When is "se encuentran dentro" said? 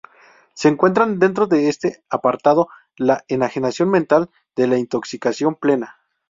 0.55-1.45